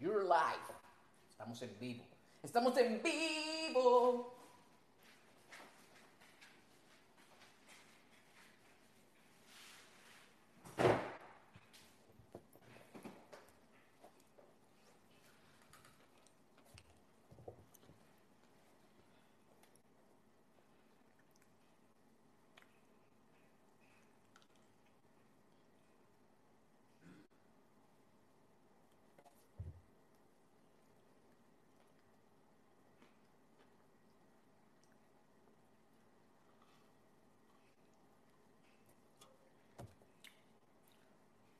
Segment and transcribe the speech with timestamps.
[0.00, 0.62] You're live.
[1.28, 2.04] Estamos en vivo.
[2.40, 4.37] Estamos en vivo.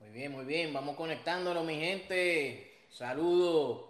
[0.09, 0.73] Muy bien, muy bien.
[0.73, 2.87] Vamos conectándolo, mi gente.
[2.89, 3.85] Saludos.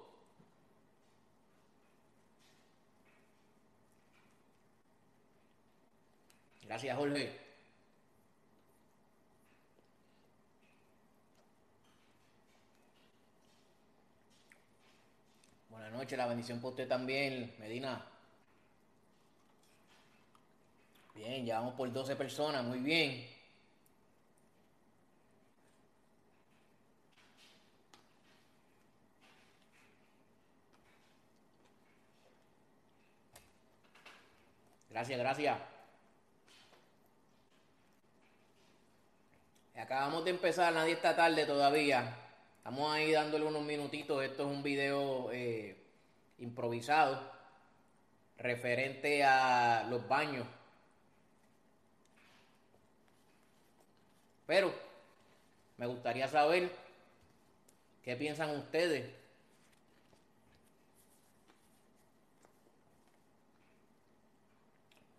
[6.63, 7.31] Gracias, Jorge.
[15.71, 18.05] Buenas noches, la bendición para usted también, Medina.
[21.15, 23.38] Bien, ya vamos por 12 personas, muy bien.
[34.99, 35.59] Gracias, gracias.
[39.77, 42.17] Acabamos de empezar, nadie está tarde todavía.
[42.57, 44.25] Estamos ahí dándole unos minutitos.
[44.25, 45.77] Esto es un video eh,
[46.39, 47.31] improvisado
[48.39, 50.49] referente a los baños.
[54.49, 54.75] Pero
[55.77, 56.73] me gustaría saber
[58.03, 59.09] qué piensan ustedes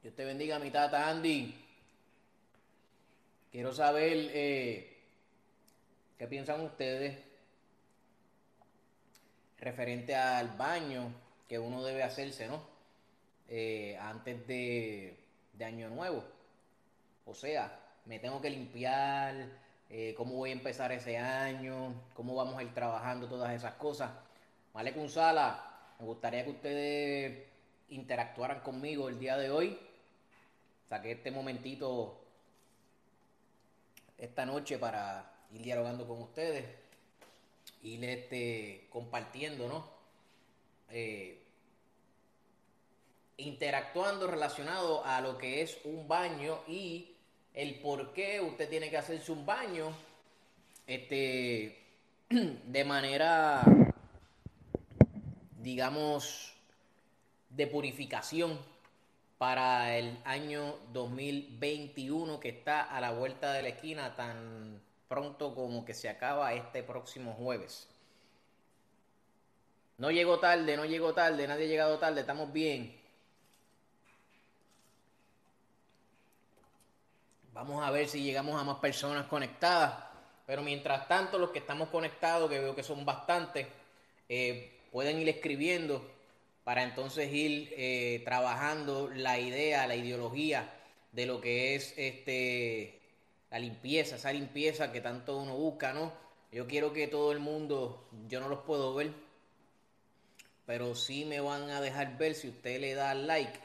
[0.09, 1.53] Dios te bendiga, mi tata Andy.
[3.51, 4.97] Quiero saber eh,
[6.17, 7.15] qué piensan ustedes
[9.59, 11.13] referente al baño
[11.47, 12.63] que uno debe hacerse, ¿no?
[13.49, 15.15] Eh, antes de,
[15.53, 16.23] de, Año Nuevo.
[17.27, 19.35] O sea, me tengo que limpiar,
[19.91, 24.09] eh, cómo voy a empezar ese año, cómo vamos a ir trabajando todas esas cosas.
[24.73, 27.47] Vale, Sala, me gustaría que ustedes
[27.89, 29.79] interactuaran conmigo el día de hoy
[30.89, 32.19] saqué este momentito
[34.17, 36.65] esta noche para ir dialogando con ustedes,
[37.83, 39.87] ir este, compartiendo, ¿no?
[40.89, 41.43] Eh,
[43.37, 47.15] interactuando relacionado a lo que es un baño y
[47.53, 49.93] el por qué usted tiene que hacerse un baño
[50.87, 51.77] este,
[52.29, 53.61] de manera,
[55.61, 56.53] digamos,
[57.49, 58.59] de purificación
[59.39, 65.85] para el año 2021 que está a la vuelta de la esquina tan pronto como
[65.85, 67.87] que se acaba este próximo jueves.
[69.97, 72.99] No llegó tarde, no llegó tarde, nadie ha llegado tarde, estamos bien.
[77.53, 80.03] Vamos a ver si llegamos a más personas conectadas.
[80.45, 83.67] Pero mientras tanto, los que estamos conectados, que veo que son bastantes,
[84.27, 86.18] eh, pueden ir escribiendo
[86.69, 90.71] para entonces ir eh, trabajando la idea, la ideología
[91.11, 93.01] de lo que es este
[93.49, 96.13] la limpieza, esa limpieza que tanto uno busca, ¿no?
[96.51, 99.11] Yo quiero que todo el mundo, yo no los puedo ver,
[100.67, 103.59] pero sí me van a dejar ver si usted le da like.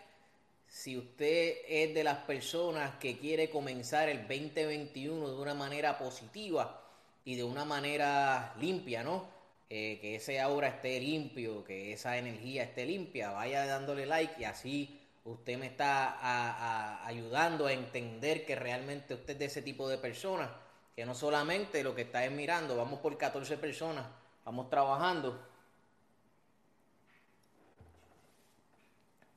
[0.67, 6.83] Si usted es de las personas que quiere comenzar el 2021 de una manera positiva
[7.23, 9.34] y de una manera limpia, ¿no?
[9.77, 14.45] Eh, que ese aura esté limpio, que esa energía esté limpia, vaya dándole like y
[14.45, 19.99] así usted me está ayudando a entender que realmente usted es de ese tipo de
[19.99, 20.49] personas,
[20.95, 24.07] que no solamente lo que está es mirando, vamos por 14 personas,
[24.45, 25.45] vamos trabajando.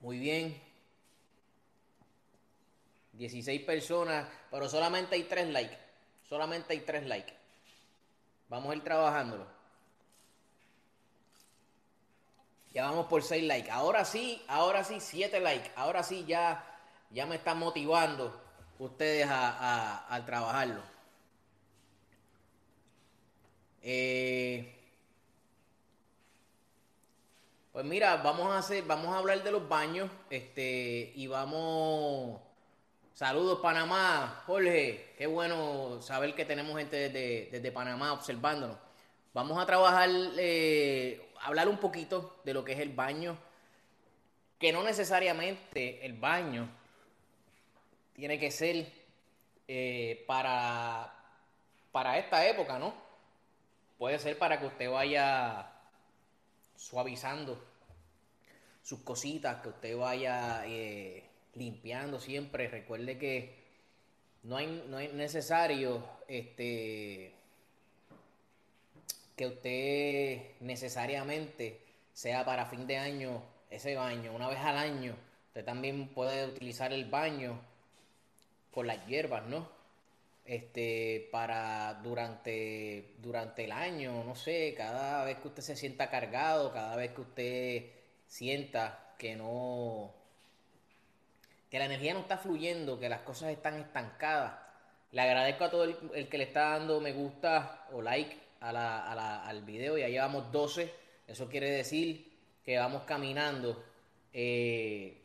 [0.01, 0.61] Muy bien.
[3.13, 5.77] 16 personas, pero solamente hay 3 likes.
[6.29, 7.33] Solamente hay 3 likes.
[8.49, 9.56] Vamos a ir trabajándolo.
[12.77, 13.71] Ya vamos por 6 likes.
[13.71, 15.71] Ahora sí, ahora sí, 7 likes.
[15.75, 16.63] Ahora sí ya,
[17.09, 18.39] ya me están motivando
[18.77, 20.83] ustedes a, trabajarlo.
[23.81, 24.79] Eh,
[27.73, 30.11] pues mira, vamos a hacer, vamos a hablar de los baños.
[30.29, 32.39] Este, y vamos.
[33.11, 35.15] Saludos Panamá, Jorge.
[35.17, 38.77] Qué bueno saber que tenemos gente desde, desde Panamá observándonos.
[39.33, 43.37] Vamos a trabajar eh, hablar un poquito de lo que es el baño,
[44.59, 46.69] que no necesariamente el baño
[48.13, 48.91] tiene que ser
[49.67, 51.13] eh, para,
[51.91, 52.93] para esta época, ¿no?
[53.97, 55.71] Puede ser para que usted vaya
[56.75, 57.63] suavizando
[58.83, 62.67] sus cositas, que usted vaya eh, limpiando siempre.
[62.67, 63.67] Recuerde que
[64.43, 67.36] no no es necesario este,
[69.37, 71.79] que usted necesariamente
[72.11, 75.15] sea para fin de año ese baño, una vez al año.
[75.49, 77.61] Usted también puede utilizar el baño
[78.71, 79.69] con las hierbas, ¿no?
[80.43, 86.73] Este, para durante, durante el año, no sé, cada vez que usted se sienta cargado,
[86.73, 87.85] cada vez que usted
[88.27, 90.13] sienta que no,
[91.69, 94.53] que la energía no está fluyendo, que las cosas están estancadas.
[95.11, 99.45] Le agradezco a todo el, que le está dando me gusta o like a la,
[99.45, 100.91] al video, ya llevamos 12,
[101.27, 102.31] eso quiere decir
[102.65, 103.83] que vamos caminando.
[104.33, 105.21] Eh,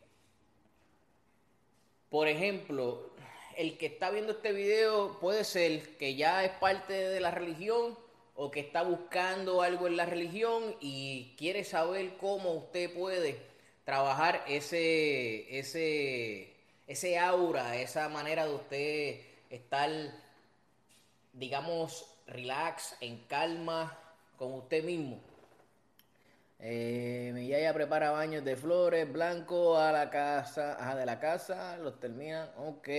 [2.09, 3.11] por ejemplo,
[3.57, 7.97] el que está viendo este video puede ser que ya es parte de la religión
[8.35, 13.39] o que está buscando algo en la religión y quiere saber cómo usted puede
[13.83, 16.53] trabajar ese, ese,
[16.87, 19.19] ese aura, esa manera de usted
[19.49, 19.89] estar,
[21.33, 23.97] digamos, relax, en calma
[24.37, 25.19] con usted mismo.
[26.59, 31.99] Eh, mi prepara baños de flores, blanco a la casa, ajá, de la casa, los
[31.99, 32.89] termina, ok.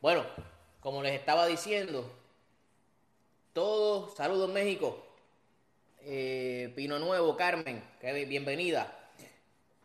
[0.00, 0.24] Bueno,
[0.80, 2.10] como les estaba diciendo,
[3.52, 5.04] todos, saludos México,
[6.00, 7.82] eh, Pino Nuevo, Carmen,
[8.26, 8.92] bienvenida.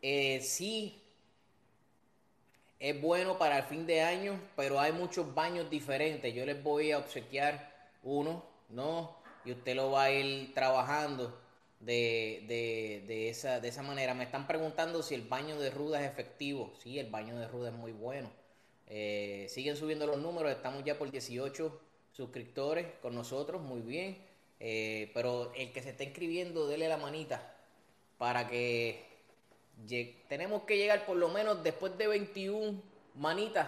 [0.01, 1.01] Eh, sí,
[2.79, 6.33] es bueno para el fin de año, pero hay muchos baños diferentes.
[6.33, 7.69] Yo les voy a obsequiar
[8.03, 9.17] uno, ¿no?
[9.45, 11.37] Y usted lo va a ir trabajando
[11.79, 14.13] de, de, de, esa, de esa manera.
[14.13, 16.73] Me están preguntando si el baño de ruda es efectivo.
[16.81, 18.29] Sí, el baño de ruda es muy bueno.
[18.87, 21.79] Eh, siguen subiendo los números, estamos ya por 18
[22.11, 24.17] suscriptores con nosotros, muy bien.
[24.59, 27.55] Eh, pero el que se está inscribiendo, dele la manita
[28.17, 29.07] para que
[30.27, 32.81] tenemos que llegar por lo menos después de 21
[33.15, 33.67] manitas.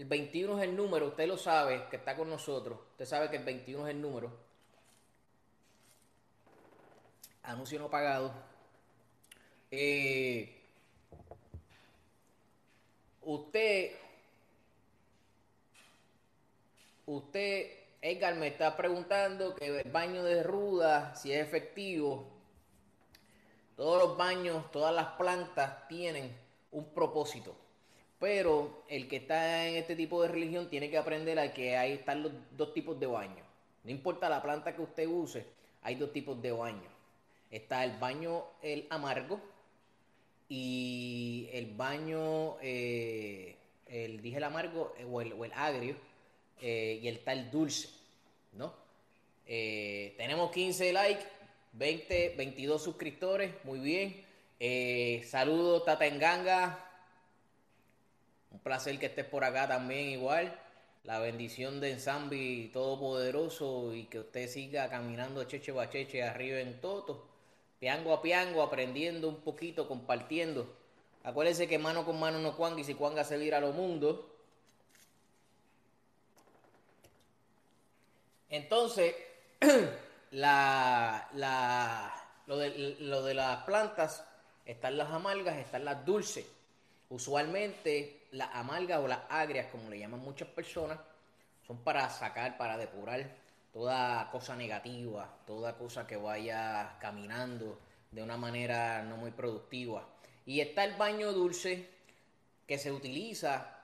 [0.00, 2.78] El 21 es el número, usted lo sabe, que está con nosotros.
[2.92, 4.32] Usted sabe que el 21 es el número.
[7.42, 8.32] Anuncio no pagado.
[9.70, 10.58] Eh,
[13.20, 13.92] usted,
[17.04, 17.70] usted,
[18.00, 22.26] Edgar, me está preguntando que el baño de ruda, si es efectivo.
[23.76, 26.34] Todos los baños, todas las plantas tienen
[26.70, 27.59] un propósito.
[28.20, 31.92] Pero el que está en este tipo de religión tiene que aprender a que ahí
[31.92, 33.42] están los dos tipos de baño.
[33.82, 35.46] No importa la planta que usted use,
[35.80, 36.88] hay dos tipos de baño.
[37.50, 39.40] Está el baño el amargo
[40.50, 43.56] y el baño, eh,
[43.86, 45.96] el, dije el amargo eh, o el, agrio
[46.60, 47.88] eh, y el tal dulce,
[48.52, 48.78] ¿no?
[49.46, 51.24] tenemos 15 likes
[51.72, 54.24] 20, 22 suscriptores, muy bien.
[55.26, 56.89] Saludos, Tata Enganga.
[58.60, 60.54] Un placer que estés por acá también igual.
[61.04, 67.26] La bendición de Ensambi Todopoderoso y que usted siga caminando cheche bacheche arriba en Toto.
[67.78, 70.76] Piango a piango, aprendiendo un poquito, compartiendo.
[71.24, 74.30] Acuérdense que mano con mano no cuanga y si cuanga se vira a lo mundo.
[78.50, 79.14] Entonces,
[80.32, 82.14] la, la,
[82.46, 84.22] lo, de, lo de las plantas,
[84.66, 86.44] están las amargas, están las dulces.
[87.08, 90.98] Usualmente las amargas o las agrias, como le llaman muchas personas,
[91.66, 93.36] son para sacar, para depurar
[93.72, 97.78] toda cosa negativa, toda cosa que vaya caminando
[98.10, 100.04] de una manera no muy productiva.
[100.46, 101.88] Y está el baño dulce
[102.66, 103.76] que se utiliza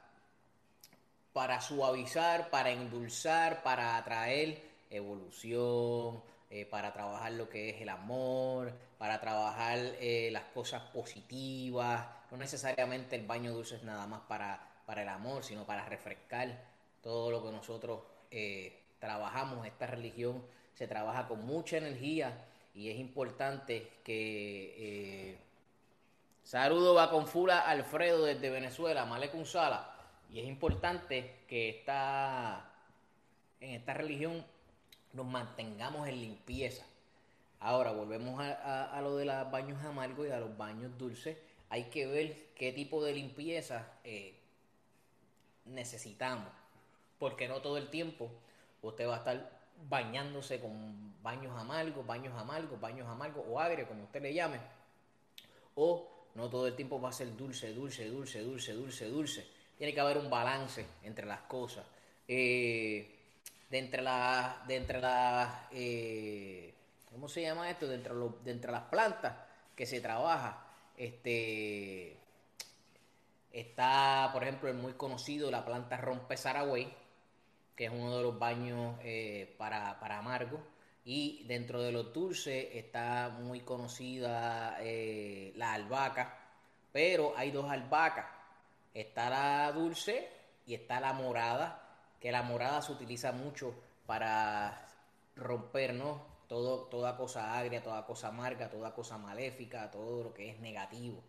[1.33, 8.73] para suavizar, para endulzar, para atraer evolución, eh, para trabajar lo que es el amor,
[8.99, 12.07] para trabajar eh, las cosas positivas.
[12.31, 16.63] No necesariamente el baño dulce es nada más para, para el amor, sino para refrescar
[17.03, 18.01] todo lo que nosotros
[18.31, 19.67] eh, trabajamos.
[19.67, 20.41] Esta religión
[20.75, 25.39] se trabaja con mucha energía y es importante que...
[26.45, 29.97] saludo va con Fula Alfredo desde Venezuela, Malek Sala.
[30.33, 32.71] Y es importante que esta,
[33.61, 34.45] en esta religión
[35.17, 36.85] nos mantengamos en limpieza.
[37.59, 41.37] Ahora volvemos a, lo de los baños amargos y a los baños dulces.
[41.71, 44.35] Hay que ver qué tipo de limpieza eh,
[45.65, 46.49] necesitamos.
[47.19, 48.31] Porque no todo el tiempo
[48.83, 49.51] usted va a estar
[49.89, 54.61] bañándose con baños amargos, baños amargos, baños amargos o agrio, como usted le llame.
[55.75, 59.47] O no todo el tiempo va a ser dulce, dulce, dulce, dulce, dulce, dulce.
[59.79, 61.87] Tiene que haber un balance entre las cosas.
[62.29, 63.16] Eh,
[63.71, 65.01] de entre las, de entre
[65.73, 66.75] eh,
[67.11, 67.87] ¿cómo se llama esto?
[67.87, 69.35] De de las plantas,
[69.75, 70.65] que se trabaja.
[70.97, 72.17] Este,
[73.53, 76.93] está, por ejemplo, el muy conocido, la planta rompe Saragüey,
[77.75, 80.61] que es uno de los baños eh, para, para amargo.
[81.05, 86.37] Y dentro de los dulces está muy conocida eh, la albahaca,
[86.91, 88.27] pero hay dos albahacas.
[88.93, 90.29] Está la dulce
[90.67, 91.86] y está la morada,
[92.27, 93.73] que la morada se utiliza mucho
[94.05, 94.85] para
[95.37, 96.27] romper, ¿no?
[96.49, 101.23] Todo, toda cosa agria, toda cosa amarga, toda cosa maléfica, todo lo que es negativo.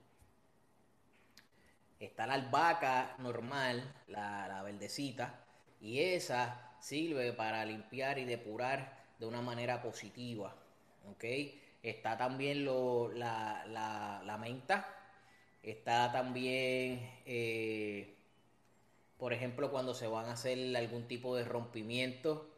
[1.99, 5.45] Está la albahaca normal, la, verdecita,
[5.79, 10.55] y esa sirve para limpiar y depurar de una manera positiva.
[11.11, 11.25] ¿ok?
[11.83, 14.89] Está también lo, la, la, la, menta,
[15.61, 18.17] está también, eh,
[19.17, 22.49] por ejemplo, cuando se van a hacer algún tipo de rompimiento,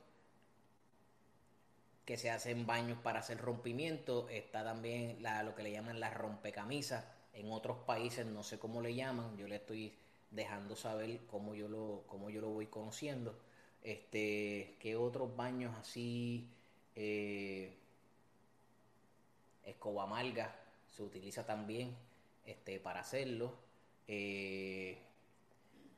[2.05, 6.09] que se hacen baños para hacer rompimiento, está también la, lo que le llaman la
[6.09, 7.05] rompecamisas.
[7.33, 9.93] En otros países no sé cómo le llaman, yo le estoy
[10.31, 13.37] dejando saber cómo yo lo, cómo yo lo voy conociendo.
[13.83, 16.49] Este, ¿qué otros baños así?
[16.95, 17.77] Eh,
[19.63, 20.55] escoba amarga
[20.89, 21.95] se utiliza también
[22.45, 23.53] este, para hacerlo.
[24.07, 24.97] Eh,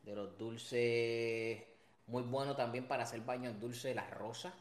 [0.03, 1.63] de los dulces,
[2.07, 4.53] muy bueno también para hacer baños dulces, las rosas.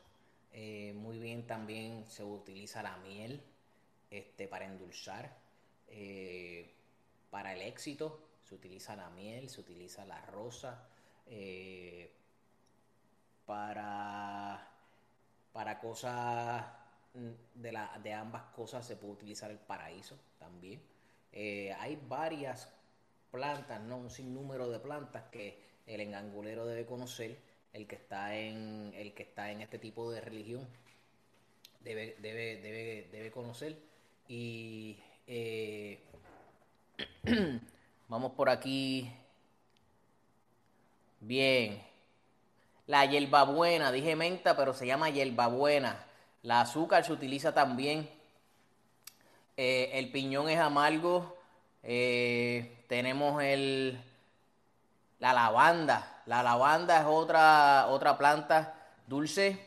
[0.52, 3.42] Eh, muy bien también se utiliza la miel
[4.10, 5.38] este, para endulzar.
[7.30, 10.88] para el éxito se utiliza la miel, se utiliza la rosa.
[13.46, 14.70] para
[15.52, 16.64] para cosas
[17.54, 20.80] de, de ambas cosas se puede utilizar el paraíso también.
[21.32, 22.68] Eh, hay varias
[23.30, 23.96] plantas, ¿no?
[23.96, 27.38] Un sinnúmero de plantas que el engangulero debe conocer,
[27.72, 30.66] el que está en, el que está en este tipo de religión
[31.80, 33.76] debe, debe, debe, debe conocer.
[34.28, 36.02] Y eh,
[38.08, 39.10] vamos por aquí.
[41.20, 41.82] Bien.
[42.86, 46.06] La hierbabuena, dije menta, pero se llama hierbabuena.
[46.42, 48.08] La azúcar se utiliza también.
[49.56, 51.36] Eh, el piñón es amargo.
[51.82, 54.02] Eh, tenemos el,
[55.20, 56.22] la lavanda.
[56.26, 58.74] La lavanda es otra, otra planta
[59.06, 59.64] dulce.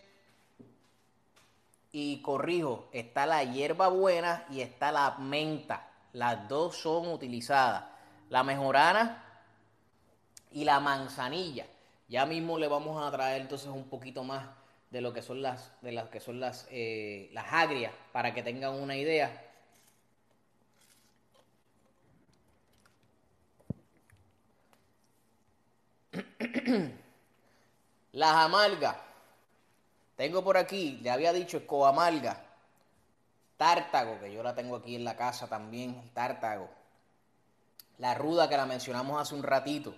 [1.94, 5.88] Y corrijo, está la hierbabuena y está la menta.
[6.12, 7.86] Las dos son utilizadas.
[8.30, 9.24] La mejorana
[10.52, 11.66] y la manzanilla.
[12.10, 14.50] Ya mismo le vamos a traer entonces un poquito más
[14.90, 18.44] de lo que son las, de las que son las, eh, las agrias, para que
[18.44, 19.53] tengan una idea.
[28.12, 28.98] las amargas.
[30.16, 32.44] Tengo por aquí, le había dicho coamalga,
[33.58, 36.70] tártago, que yo la tengo aquí en la casa también, tártago.
[37.98, 39.96] La ruda que la mencionamos hace un ratito.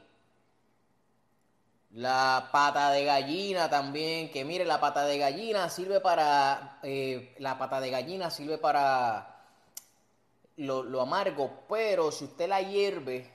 [1.91, 7.57] La pata de gallina también, que mire, la pata de gallina sirve para, eh, la
[7.57, 9.35] pata de gallina sirve para
[10.57, 13.31] lo, amargo, pero si usted la hierve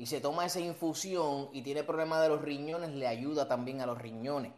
[0.00, 3.86] y se toma esa infusión y tiene problemas de los riñones, le ayuda también a
[3.86, 4.50] los riñones.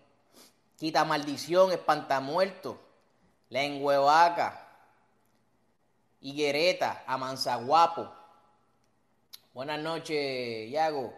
[0.78, 2.78] Quita maldición, espanta muerto,
[3.49, 4.68] lengua vaca,
[6.20, 8.08] higuereta, amanzaguapo.
[9.52, 11.12] Buenas noches, Yago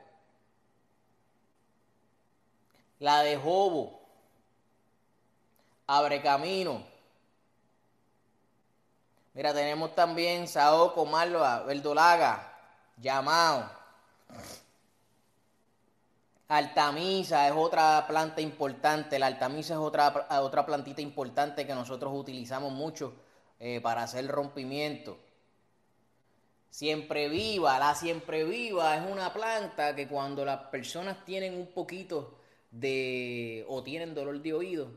[3.00, 4.00] la de Jobo,
[5.86, 6.82] Abre Camino.
[9.34, 12.50] Mira, tenemos también Saoco, Malva, Verdolaga,
[12.96, 13.83] Llamado.
[16.48, 19.18] Altamisa es otra planta importante.
[19.18, 23.14] La altamisa es otra, otra plantita importante que nosotros utilizamos mucho
[23.58, 25.18] eh, para hacer rompimiento.
[26.70, 32.38] Siempre viva, la siempre viva es una planta que cuando las personas tienen un poquito
[32.70, 34.88] de o tienen dolor de oído,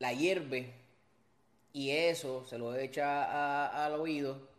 [0.00, 0.74] la hierve
[1.72, 4.53] y eso se lo echa al oído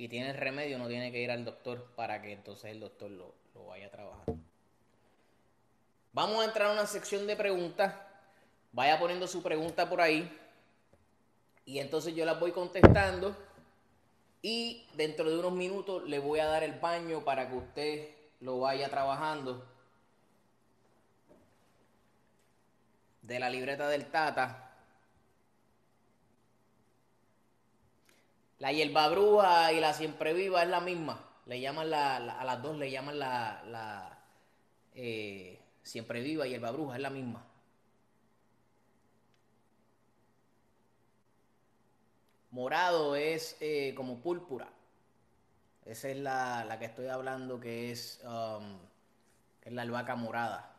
[0.00, 3.10] y tiene el remedio, no tiene que ir al doctor para que entonces el doctor
[3.10, 4.34] lo, lo vaya a trabajar.
[6.14, 7.94] Vamos a entrar a una sección de preguntas.
[8.72, 10.34] Vaya poniendo su pregunta por ahí.
[11.66, 13.36] Y entonces yo las voy contestando.
[14.40, 18.08] Y dentro de unos minutos le voy a dar el baño para que usted
[18.40, 19.62] lo vaya trabajando
[23.20, 24.69] de la libreta del Tata.
[28.60, 31.18] La hierba bruja y la siempre viva es la misma.
[31.46, 34.18] Le llaman la, a las dos le llaman la, la
[34.94, 37.44] eh, siempre viva y hierba bruja, es la misma.
[42.50, 44.68] Morado es eh, como púrpura.
[45.86, 48.78] Esa es la, la, que estoy hablando, que es, um,
[49.62, 50.69] es la albahaca morada.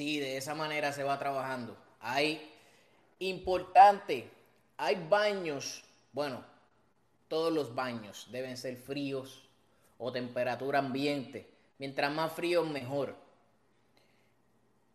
[0.00, 1.76] Sí, de esa manera se va trabajando.
[2.00, 2.50] Hay
[3.18, 4.30] importante,
[4.78, 6.42] hay baños, bueno,
[7.28, 9.46] todos los baños deben ser fríos
[9.98, 11.50] o temperatura ambiente.
[11.76, 13.14] Mientras más frío, mejor.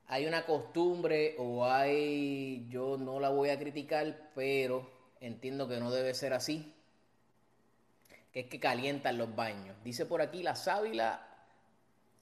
[0.08, 5.92] Hay una costumbre o hay, yo no la voy a criticar, pero entiendo que no
[5.92, 6.74] debe ser así,
[8.34, 9.78] que es que calientan los baños.
[9.84, 11.35] Dice por aquí la sábila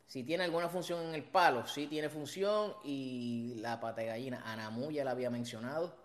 [0.08, 2.76] si tiene alguna función en el palo, sí tiene función.
[2.84, 5.96] Y la pata de gallina, Anamu ya la había mencionado.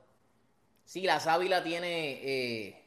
[0.84, 2.20] Sí, la sábila tiene.
[2.22, 2.84] Eh,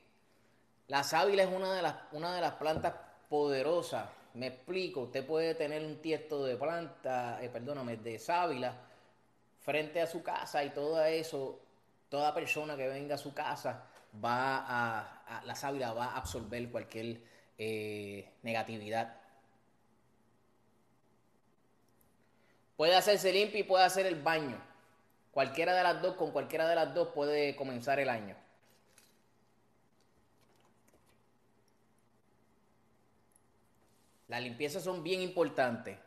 [0.87, 2.93] la sábila es una de, las, una de las plantas
[3.29, 4.09] poderosas.
[4.33, 8.75] Me explico, usted puede tener un tiesto de planta, eh, perdóname, de sábila
[9.59, 11.59] frente a su casa y todo eso,
[12.09, 13.83] toda persona que venga a su casa
[14.23, 17.21] va a, la sábila va a absorber cualquier
[17.57, 19.17] eh, negatividad
[22.81, 24.59] Puede hacerse limpio y puede hacer el baño.
[25.29, 28.35] Cualquiera de las dos, con cualquiera de las dos puede comenzar el año.
[34.27, 35.99] Las limpiezas son bien importantes.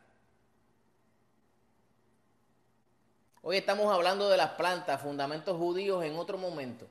[3.43, 6.88] Hoy estamos hablando de las plantas, fundamentos judíos en otro momento.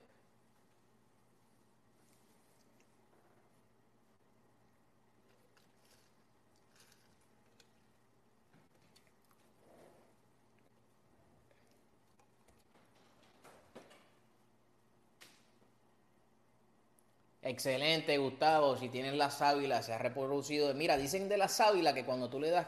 [17.44, 18.78] Excelente, Gustavo.
[18.78, 20.74] Si tienes la sábila, se ha reproducido.
[20.74, 22.68] Mira, dicen de la sábila que cuando tú le das,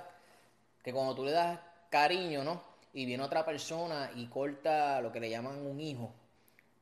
[0.83, 2.61] que cuando tú le das cariño, ¿no?
[2.93, 6.13] Y viene otra persona y corta lo que le llaman un hijo,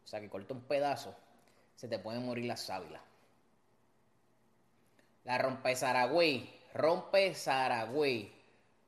[0.03, 1.15] o sea, que corta un pedazo,
[1.75, 2.99] se te puede morir la sábila.
[5.23, 8.34] La rompe Saragüey, rompe Saragüey.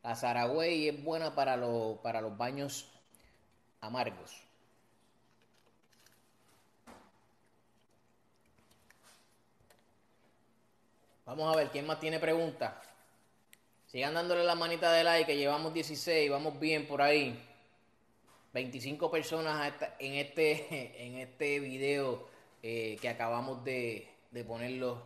[0.03, 1.59] La Saragüey es buena para,
[2.01, 2.91] para los baños
[3.81, 4.44] amargos.
[11.25, 12.73] Vamos a ver quién más tiene preguntas.
[13.87, 17.39] Sigan dándole la manita de like, que llevamos 16, vamos bien por ahí.
[18.53, 20.67] 25 personas en este,
[21.05, 22.27] en este video
[22.61, 25.01] eh, que acabamos de, de ponerlo.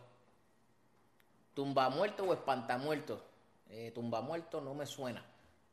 [1.54, 3.24] Tumba muerto o espanta muerto.
[3.70, 5.24] Eh, tumba muerto no me suena,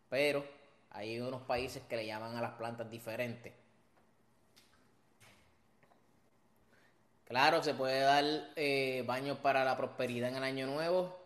[0.09, 0.45] pero
[0.91, 3.53] hay unos países que le llaman a las plantas diferentes.
[7.27, 8.23] Claro, se puede dar
[8.55, 11.17] eh, baños para la prosperidad en el año nuevo.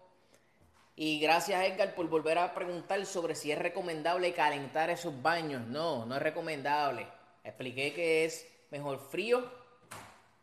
[0.95, 5.61] Y gracias Edgar por volver a preguntar sobre si es recomendable calentar esos baños.
[5.67, 7.07] No, no es recomendable.
[7.43, 9.51] Expliqué que es mejor frío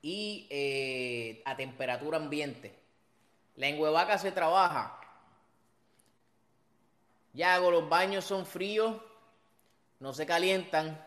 [0.00, 2.78] y eh, a temperatura ambiente.
[3.56, 5.00] La engüevaca se trabaja.
[7.32, 8.96] Ya hago, los baños son fríos,
[9.98, 11.04] no se calientan.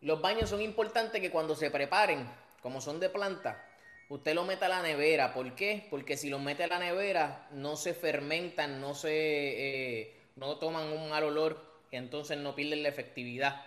[0.00, 2.28] Los baños son importantes que cuando se preparen,
[2.62, 3.64] como son de planta,
[4.08, 5.34] usted lo meta a la nevera.
[5.34, 5.86] ¿Por qué?
[5.90, 10.92] Porque si los mete a la nevera, no se fermentan, no se eh, no toman
[10.92, 13.64] un mal olor y entonces no pierden la efectividad.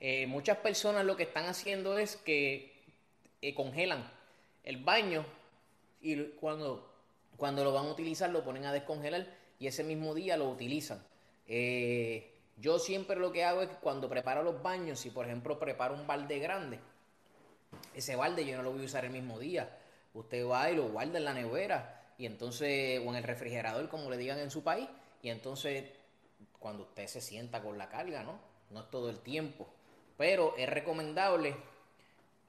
[0.00, 2.72] Eh, muchas personas lo que están haciendo es que
[3.40, 4.10] eh, congelan
[4.64, 5.24] el baño
[6.00, 6.92] y cuando,
[7.36, 9.26] cuando lo van a utilizar lo ponen a descongelar
[9.58, 11.02] y ese mismo día lo utilizan.
[12.60, 15.94] Yo siempre lo que hago es que cuando preparo los baños, si por ejemplo preparo
[15.94, 16.80] un balde grande,
[17.94, 19.78] ese balde yo no lo voy a usar el mismo día.
[20.14, 24.10] Usted va y lo guarda en la nevera y entonces, o en el refrigerador, como
[24.10, 24.88] le digan en su país,
[25.22, 25.84] y entonces
[26.58, 28.40] cuando usted se sienta con la carga, ¿no?
[28.70, 29.68] No es todo el tiempo.
[30.16, 31.54] Pero es recomendable.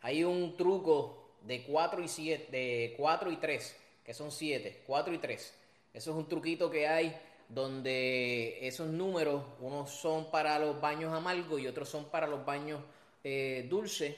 [0.02, 5.14] Hay un truco de 4 y 7, de 4 y 3, que son 7, 4
[5.14, 5.54] y 3.
[5.94, 7.16] Eso es un truquito que hay
[7.50, 12.80] donde esos números, unos son para los baños amargos y otros son para los baños
[13.24, 14.16] eh, dulces,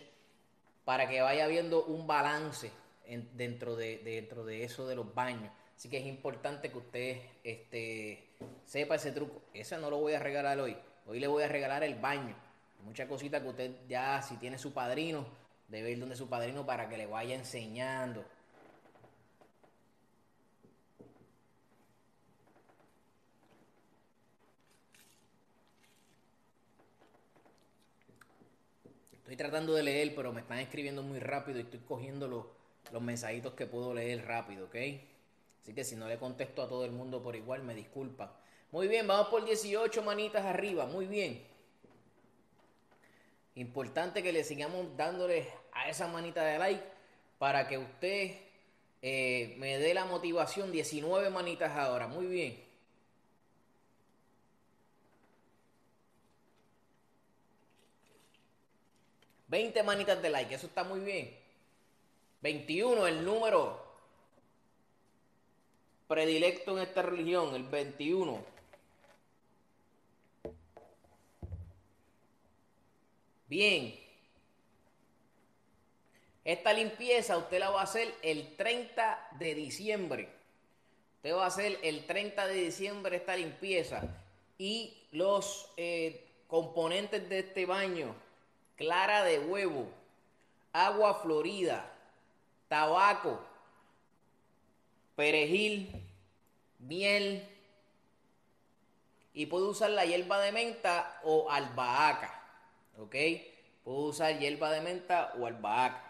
[0.83, 2.71] para que vaya habiendo un balance
[3.33, 5.51] dentro, de, dentro de eso de los baños.
[5.75, 8.27] Así que es importante que usted este,
[8.65, 9.41] sepa ese truco.
[9.53, 10.77] Ese no lo voy a regalar hoy.
[11.07, 12.35] Hoy le voy a regalar el baño.
[12.83, 15.25] Muchas cositas que usted ya, si tiene su padrino,
[15.67, 18.23] debe ir donde su padrino para que le vaya enseñando.
[29.31, 33.53] Estoy tratando de leer, pero me están escribiendo muy rápido y estoy cogiendo los, mensajitos
[33.53, 34.75] que puedo leer rápido, ¿ok?
[35.61, 38.35] Así que si no le contesto a todo el mundo por igual, me disculpa.
[38.73, 41.41] Muy bien, vamos por 18 manitas arriba, muy bien.
[43.55, 46.83] Importante que le sigamos dándole a esa manita de like
[47.37, 48.35] para que usted
[49.01, 50.73] eh, me dé la motivación.
[50.73, 52.70] 19 manitas ahora, muy bien.
[59.51, 61.37] 20 manitas de like, eso está muy bien.
[62.41, 63.85] 21, el número
[66.07, 68.45] predilecto en esta religión, el 21.
[73.49, 73.99] Bien.
[76.45, 80.29] Esta limpieza usted la va a hacer el 30 de diciembre.
[81.17, 84.01] Usted va a hacer el 30 de diciembre esta limpieza.
[84.57, 88.15] Y los eh, componentes de este baño
[88.81, 89.87] clara de huevo,
[90.73, 91.87] agua florida,
[92.67, 93.39] tabaco,
[95.15, 96.03] perejil,
[96.79, 97.47] miel
[99.35, 102.43] y puedo usar la hierba de menta o albahaca,
[102.97, 103.15] ¿ok?
[103.83, 106.03] Puedo usar hierba de menta o albahaca.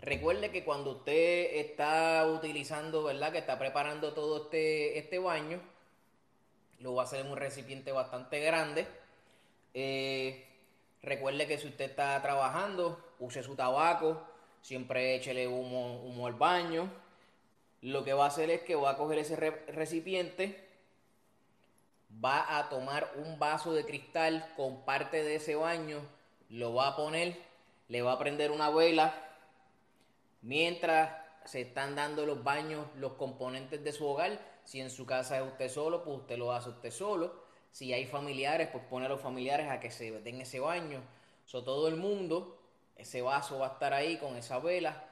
[0.00, 3.32] Recuerde que cuando usted está utilizando, ¿verdad?
[3.32, 5.60] Que está preparando todo este, este baño,
[6.80, 8.86] lo va a hacer en un recipiente bastante grande.
[9.74, 10.47] Eh,
[11.08, 14.20] Recuerde que si usted está trabajando, use su tabaco,
[14.60, 16.90] siempre échele humo, humo al baño.
[17.80, 20.68] Lo que va a hacer es que va a coger ese recipiente,
[22.22, 26.02] va a tomar un vaso de cristal con parte de ese baño,
[26.50, 27.38] lo va a poner,
[27.88, 29.14] le va a prender una vela,
[30.42, 31.10] mientras
[31.46, 34.38] se están dando los baños, los componentes de su hogar.
[34.64, 37.47] Si en su casa es usted solo, pues usted lo hace usted solo.
[37.78, 41.00] Si hay familiares, pues pone a los familiares a que se den ese baño.
[41.46, 42.58] So, todo el mundo,
[42.96, 45.04] ese vaso va a estar ahí con esa vela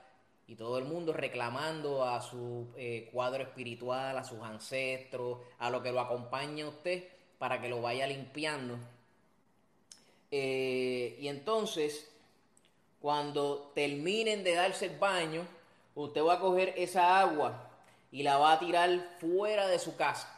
[0.48, 5.80] y todo el mundo reclamando a su eh, cuadro espiritual, a sus ancestros, a lo
[5.80, 7.04] que lo acompaña a usted
[7.38, 8.76] para que lo vaya limpiando.
[10.32, 12.10] Eh, y entonces,
[13.00, 15.46] cuando terminen de darse el baño,
[15.94, 17.70] usted va a coger esa agua
[18.10, 20.35] y la va a tirar fuera de su casa.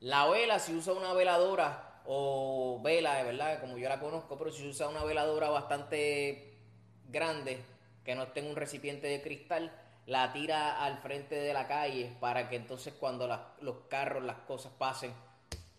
[0.00, 4.52] La vela, si usa una veladora o vela, de verdad, como yo la conozco, pero
[4.52, 6.58] si usa una veladora bastante
[7.08, 7.64] grande,
[8.04, 9.72] que no esté en un recipiente de cristal,
[10.06, 13.26] la tira al frente de la calle para que entonces cuando
[13.60, 15.12] los carros, las cosas pasen,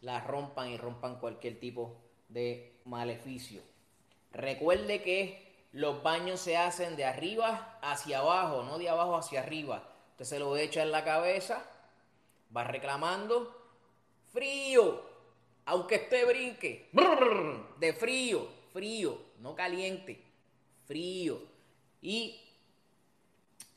[0.02, 3.62] la rompan y rompan cualquier tipo de maleficio.
[4.34, 9.84] Recuerde que los baños se hacen de arriba hacia abajo, no de abajo hacia arriba.
[10.12, 11.64] Usted se lo echa en la cabeza,
[12.56, 13.67] va reclamando
[14.32, 15.02] frío,
[15.66, 16.90] aunque esté brinque,
[17.80, 20.22] de frío, frío, no caliente,
[20.86, 21.42] frío.
[22.02, 22.40] Y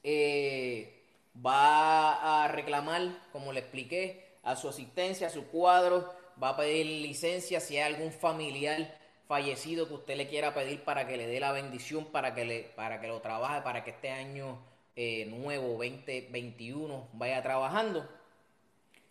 [0.03, 1.03] eh,
[1.35, 6.87] va a reclamar, como le expliqué, a su asistencia, a su cuadro, va a pedir
[6.87, 11.39] licencia si hay algún familiar fallecido que usted le quiera pedir para que le dé
[11.39, 14.59] la bendición, para que, le, para que lo trabaje, para que este año
[14.97, 18.09] eh, nuevo 2021 vaya trabajando.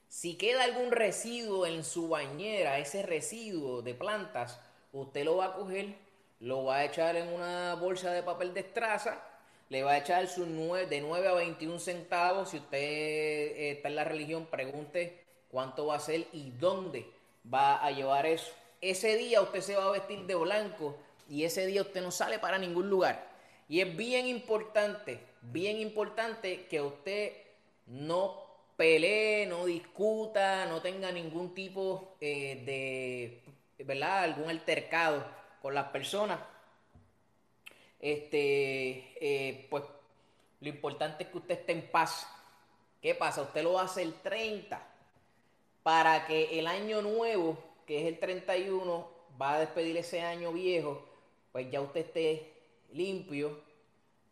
[0.09, 4.59] Si queda algún residuo en su bañera, ese residuo de plantas,
[4.91, 5.95] usted lo va a coger,
[6.39, 9.23] lo va a echar en una bolsa de papel de estraza,
[9.69, 12.49] le va a echar su de 9 a 21 centavos.
[12.49, 17.05] Si usted eh, está en la religión, pregunte cuánto va a ser y dónde
[17.53, 18.51] va a llevar eso.
[18.81, 20.97] Ese día usted se va a vestir de blanco
[21.29, 23.29] y ese día usted no sale para ningún lugar.
[23.67, 27.33] Y es bien importante, bien importante que usted
[27.85, 28.48] no
[28.79, 32.63] pelee, no discuta, no tenga ningún tipo eh,
[33.75, 34.23] de, ¿verdad?
[34.23, 35.25] Algún altercado
[35.61, 36.39] con las personas.
[37.99, 39.83] Este, eh, pues
[40.61, 42.25] lo importante es que usted esté en paz.
[43.01, 43.41] ¿Qué pasa?
[43.41, 44.81] Usted lo hace el 30
[45.83, 49.11] para que el año nuevo, que es el 31,
[49.41, 51.05] va a despedir ese año viejo,
[51.51, 52.53] pues ya usted esté
[52.93, 53.59] limpio,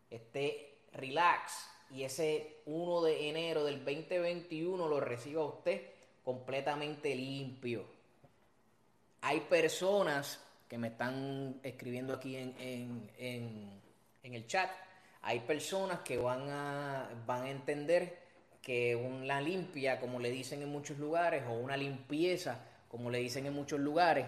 [0.08, 5.82] esté relax, y ese 1 de enero del 2021 lo reciba usted
[6.24, 7.84] completamente limpio.
[9.22, 13.08] Hay personas que me están escribiendo aquí en,
[14.22, 14.70] el chat,
[15.22, 18.18] hay personas que van a, van a entender
[18.60, 23.46] que una limpia, como le dicen en muchos lugares, o una limpieza, como le dicen
[23.46, 24.26] en muchos lugares,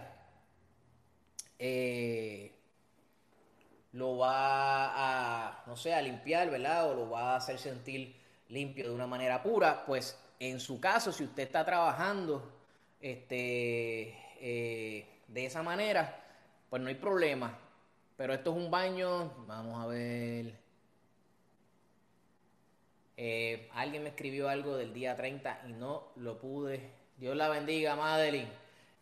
[1.59, 2.53] eh,
[3.93, 6.91] lo va a, no sé, a limpiar, ¿verdad?
[6.91, 8.17] O lo va a hacer sentir
[8.49, 12.51] limpio de una manera pura, pues en su caso, si usted está trabajando
[13.01, 16.25] este, eh, de esa manera,
[16.69, 17.59] pues no hay problema.
[18.17, 20.55] pero esto es un baño, vamos a ver.
[23.17, 26.91] Eh, alguien me escribió algo del día 30 y no lo pude.
[27.17, 28.51] Dios la bendiga, Madeline.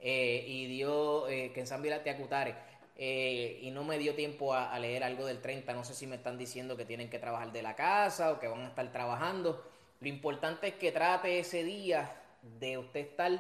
[0.01, 2.55] Eh, y Dios, que en San te acutare.
[3.01, 5.73] Eh, y no me dio tiempo a, a, leer algo del 30.
[5.73, 8.49] No sé si me están diciendo que tienen que trabajar de la casa o que
[8.49, 9.65] van a estar trabajando.
[10.01, 13.33] Lo importante es que trate ese día de usted estar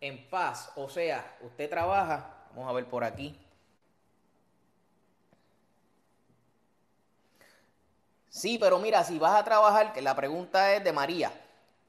[0.00, 0.72] en paz.
[0.76, 2.48] O sea, usted trabaja.
[2.50, 3.38] Vamos a ver por aquí.
[8.28, 11.32] Sí, pero mira, si vas a trabajar, que la pregunta es de María.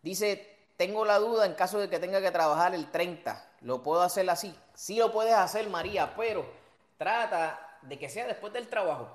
[0.02, 3.46] Dice, tengo la duda en caso de que tenga que trabajar el 30.
[3.62, 4.56] ¿Lo puedo hacer así?
[4.74, 6.46] Sí lo puedes hacer, María, pero
[6.98, 9.10] trata de que sea después del trabajo.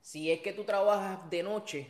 [0.00, 1.86] Si es que tú trabajas de noche,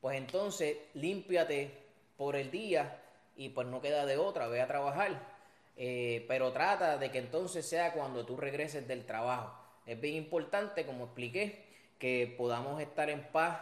[0.00, 1.70] pues entonces límpiate
[2.16, 3.00] por el día
[3.36, 5.32] y pues no queda de otra, ve a trabajar.
[5.76, 9.56] Eh, pero trata de que entonces sea cuando tú regreses del trabajo.
[9.86, 11.64] Es bien importante, como expliqué,
[11.98, 13.60] que podamos estar en paz,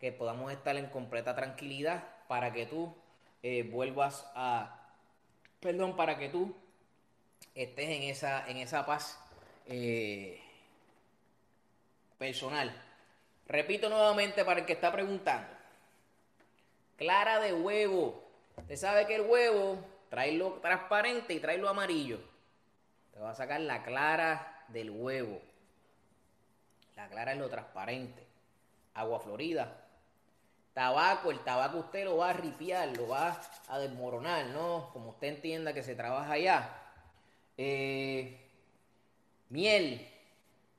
[0.00, 2.94] que podamos estar en completa tranquilidad para que tú
[3.42, 4.88] eh, vuelvas a,
[5.60, 6.54] perdón, para que tú
[7.54, 9.18] estés en esa, en esa paz
[9.66, 10.40] eh,
[12.18, 12.70] personal.
[13.46, 15.48] Repito nuevamente para el que está preguntando.
[16.96, 18.22] Clara de huevo.
[18.56, 19.84] Usted sabe que el huevo,
[20.32, 22.20] lo transparente y lo amarillo.
[23.12, 25.40] Te va a sacar la clara del huevo.
[26.96, 28.22] La clara es lo transparente.
[28.94, 29.76] Agua florida.
[30.74, 34.90] Tabaco, el tabaco usted lo va a ripiar, lo va a desmoronar, ¿no?
[34.92, 36.76] Como usted entienda que se trabaja allá.
[37.56, 38.39] Eh,
[39.50, 40.08] miel,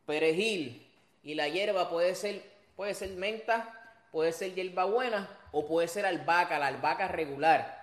[0.05, 0.87] perejil
[1.23, 2.43] y la hierba puede ser,
[2.75, 7.79] puede ser menta, puede ser hierbabuena o puede ser albahaca, la albahaca regular.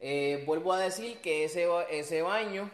[0.00, 2.70] Eh, vuelvo a decir que ese, ese baño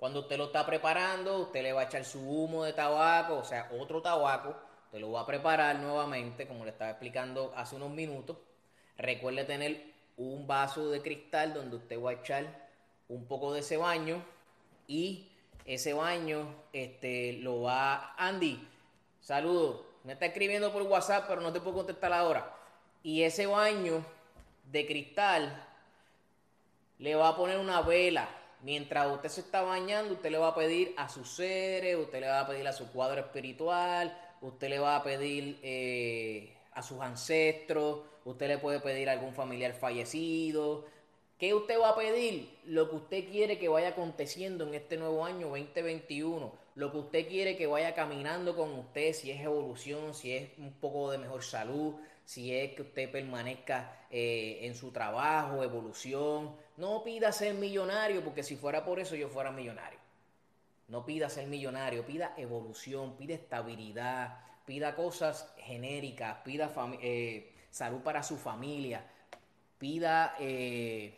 [0.00, 3.44] cuando usted lo está preparando, usted le va a echar su humo de tabaco, o
[3.44, 4.56] sea, otro tabaco.
[4.86, 8.38] Usted lo va a preparar nuevamente, como le estaba explicando hace unos minutos.
[8.96, 9.84] Recuerde tener
[10.16, 12.46] un vaso de cristal donde usted va a echar
[13.08, 14.24] un poco de ese baño
[14.86, 15.29] y
[15.64, 18.14] ese baño este, lo va...
[18.16, 18.66] Andy,
[19.20, 19.86] saludo.
[20.04, 22.54] Me está escribiendo por WhatsApp, pero no te puedo contestar ahora.
[23.02, 24.04] Y ese baño
[24.70, 25.66] de cristal
[26.98, 28.28] le va a poner una vela
[28.62, 32.28] Mientras usted se está bañando, usted le va a pedir a sus seres, usted le
[32.28, 37.00] va a pedir a su cuadro espiritual, usted le va a pedir eh, a sus
[37.00, 40.84] ancestros, usted le puede pedir a algún familiar fallecido.
[41.40, 42.54] ¿Qué usted va a pedir?
[42.66, 46.52] Lo que usted quiere que vaya aconteciendo en este nuevo año 2021.
[46.74, 50.74] Lo que usted quiere que vaya caminando con usted, si es evolución, si es un
[50.74, 51.94] poco de mejor salud,
[52.26, 56.54] si es que usted permanezca eh, en su trabajo, evolución.
[56.76, 59.98] No pida ser millonario, porque si fuera por eso yo fuera millonario.
[60.88, 68.22] No pida ser millonario, pida evolución, pida estabilidad, pida cosas genéricas, pida eh, salud para
[68.22, 69.02] su familia,
[69.78, 70.36] pida...
[70.38, 71.16] Eh,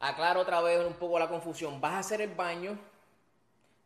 [0.00, 1.80] aclaro otra vez un poco la confusión.
[1.80, 2.78] Vas a hacer el baño,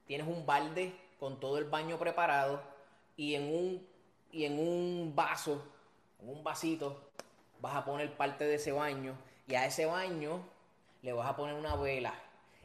[0.06, 2.60] tienes un balde con todo el baño preparado,
[3.16, 3.86] y en un,
[4.32, 5.62] y en un vaso,
[6.20, 7.10] un vasito,
[7.60, 10.40] vas a poner parte de ese baño y a ese baño
[11.02, 12.14] le vas a poner una vela.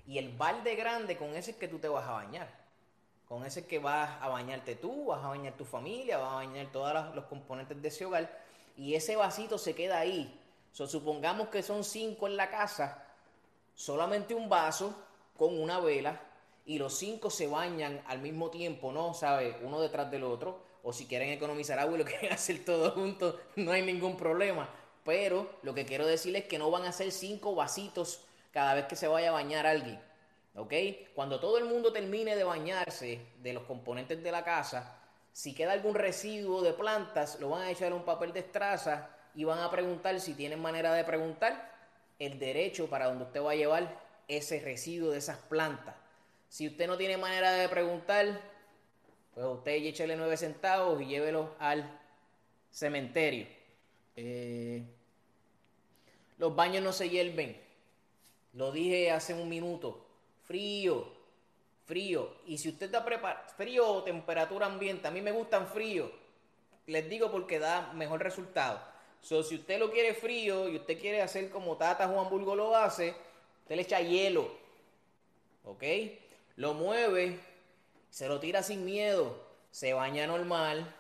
[0.08, 2.50] Y el balde grande, con ese es que tú te vas a bañar.
[3.28, 6.36] Con ese es que vas a bañarte tú, vas a bañar tu familia, vas a
[6.36, 8.30] bañar todos los componentes de ese hogar.
[8.76, 10.40] Y ese vasito se queda ahí.
[10.72, 13.06] supongamos que son cinco en la casa,
[13.80, 14.94] solamente un vaso
[15.38, 16.20] con una vela
[16.66, 19.14] y los cinco se bañan al mismo tiempo, ¿no?
[19.14, 19.56] ¿Sabe?
[19.64, 20.68] Uno detrás del otro.
[20.84, 24.70] O si quieren economizar agua y lo quieren hacer todos juntos, no hay ningún problema.
[25.06, 28.86] Pero lo que quiero decirles es que no van a ser cinco vasitos cada vez
[28.86, 30.00] que se vaya a bañar alguien.
[30.56, 30.74] ¿Ok?
[31.16, 35.00] Cuando todo el mundo termine de bañarse de los componentes de la casa,
[35.32, 39.10] si queda algún residuo de plantas, lo van a echar en un papel de estraza
[39.34, 41.79] y van a preguntar si tienen manera de preguntar
[42.20, 45.96] el derecho para donde usted va a llevar ese residuo de esas plantas.
[46.50, 48.42] Si usted no tiene manera de preguntar,
[49.34, 51.90] pues usted échele nueve centavos y llévelo al
[52.72, 53.48] cementerio.
[54.16, 54.84] Eh,
[56.38, 57.60] los baños no se hierven.
[58.54, 60.06] Lo dije hace un minuto.
[60.44, 61.14] Frío,
[61.86, 62.36] frío.
[62.46, 66.12] Y si usted está preparado, frío o temperatura ambiente, a mí me gustan frío.
[66.88, 68.82] Les digo porque da mejor resultado.
[69.22, 72.76] So, si usted lo quiere frío y usted quiere hacer como Tata Juan Burgo lo
[72.76, 73.14] hace,
[73.64, 74.50] usted le echa hielo.
[75.66, 75.84] ¿Ok?
[76.60, 77.40] lo mueve,
[78.10, 79.34] se lo tira sin miedo,
[79.72, 80.94] se baña normal,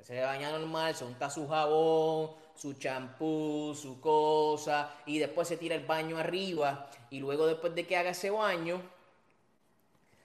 [0.00, 5.74] se baña normal, se unta su jabón, su champú, su cosa, y después se tira
[5.74, 8.80] el baño arriba, y luego después de que haga ese baño,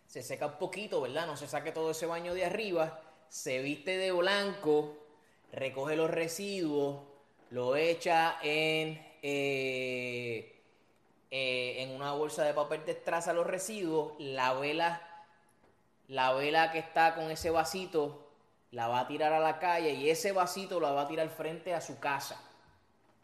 [0.06, 1.26] se seca un poquito, ¿verdad?
[1.26, 4.98] No se saque todo ese baño de arriba, se viste de blanco,
[5.52, 7.00] recoge los residuos,
[7.50, 10.62] lo echa en, eh,
[11.32, 15.02] eh, en una bolsa de papel destraza los residuos, la vela,
[16.08, 18.28] la vela que está con ese vasito
[18.72, 21.74] la va a tirar a la calle y ese vasito lo va a tirar frente
[21.74, 22.40] a su casa.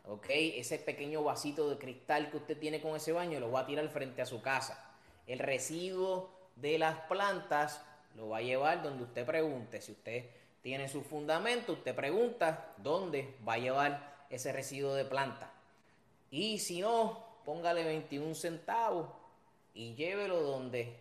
[0.08, 0.28] ¿Ok?
[0.30, 3.88] Ese pequeño vasito de cristal que usted tiene con ese baño lo va a tirar
[3.90, 4.92] frente a su casa.
[5.26, 7.84] El residuo de las plantas
[8.16, 9.82] lo va a llevar donde usted pregunte.
[9.82, 10.30] Si usted
[10.62, 15.52] tiene su fundamento, usted pregunta dónde va a llevar ese residuo de planta.
[16.30, 19.10] Y si no, póngale 21 centavos
[19.74, 21.00] y llévelo donde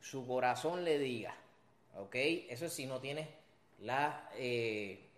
[0.00, 1.34] su corazón le diga.
[1.96, 2.14] ¿Ok?
[2.14, 3.28] Eso si no tiene
[3.80, 5.08] la eh,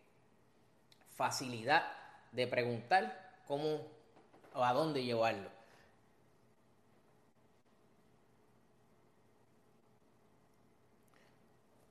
[1.15, 1.85] facilidad
[2.33, 3.87] de preguntar cómo
[4.55, 5.51] o a dónde llevarlo.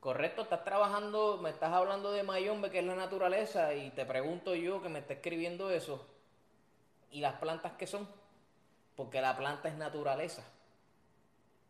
[0.02, 4.56] Correcto, estás trabajando, me estás hablando de Mayombe, que es la naturaleza, y te pregunto
[4.56, 6.04] yo que me está escribiendo eso,
[7.12, 8.08] ¿y las plantas qué son?
[8.96, 10.44] Porque la planta es naturaleza.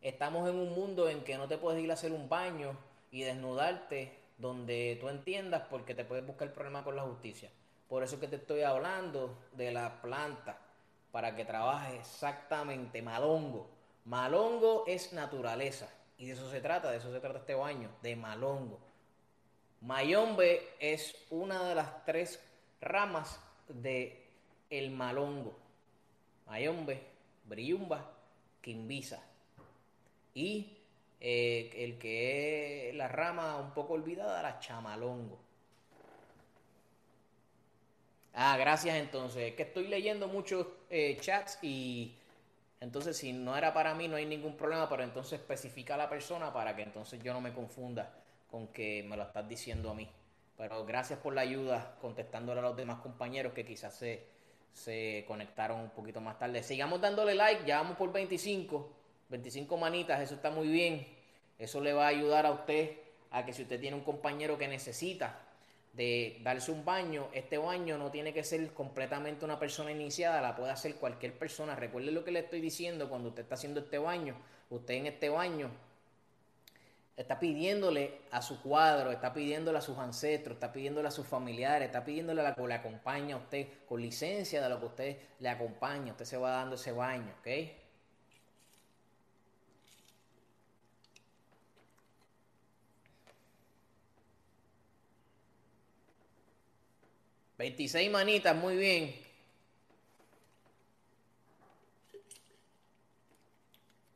[0.00, 2.74] Estamos en un mundo en que no te puedes ir a hacer un baño
[3.10, 7.50] y desnudarte donde tú entiendas porque te puedes buscar el problema con la justicia.
[7.86, 10.58] Por eso que te estoy hablando de la planta,
[11.10, 13.68] para que trabajes exactamente malongo.
[14.06, 15.86] Malongo es naturaleza.
[16.22, 18.78] Y de eso se trata, de eso se trata este baño, de malongo.
[19.80, 22.40] Mayombe es una de las tres
[22.80, 24.24] ramas de
[24.70, 25.52] el malongo.
[26.46, 27.02] Mayombe,
[27.44, 28.08] Briumba,
[28.60, 29.20] Quimbisa.
[30.32, 30.78] Y
[31.18, 35.40] eh, el que es la rama un poco olvidada, la chamalongo.
[38.32, 39.42] Ah, gracias entonces.
[39.50, 42.14] Es que estoy leyendo muchos eh, chats y
[42.82, 46.10] entonces si no era para mí no hay ningún problema, pero entonces especifica a la
[46.10, 48.12] persona para que entonces yo no me confunda
[48.50, 50.08] con que me lo estás diciendo a mí.
[50.56, 54.26] Pero gracias por la ayuda contestándole a los demás compañeros que quizás se,
[54.72, 56.64] se conectaron un poquito más tarde.
[56.64, 58.92] Sigamos dándole like, ya vamos por 25,
[59.28, 61.06] 25 manitas, eso está muy bien.
[61.60, 62.98] Eso le va a ayudar a usted
[63.30, 65.38] a que si usted tiene un compañero que necesita
[65.92, 70.56] de darse un baño, este baño no tiene que ser completamente una persona iniciada, la
[70.56, 71.76] puede hacer cualquier persona.
[71.76, 74.36] Recuerde lo que le estoy diciendo cuando usted está haciendo este baño.
[74.70, 75.70] Usted en este baño
[77.14, 81.86] está pidiéndole a su cuadro, está pidiéndole a sus ancestros, está pidiéndole a sus familiares,
[81.86, 85.18] está pidiéndole a la que le acompaña a usted con licencia de lo que usted
[85.40, 86.12] le acompaña.
[86.12, 87.81] Usted se va dando ese baño, ¿ok?
[97.62, 99.14] 26 manitas, muy bien.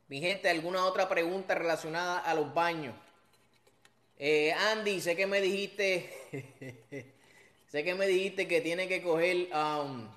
[0.09, 2.93] Mi gente, ¿alguna otra pregunta relacionada a los baños?
[4.19, 6.11] Eh, Andy, sé que me dijiste,
[7.69, 10.09] sé que me dijiste que tiene que coger um,